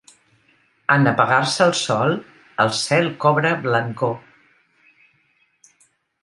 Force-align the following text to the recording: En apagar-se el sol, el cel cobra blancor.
En 0.93 1.03
apagar-se 1.11 1.67
el 1.71 1.73
sol, 1.79 2.15
el 2.65 2.73
cel 2.79 3.11
cobra 3.27 3.53
blancor. 3.67 4.17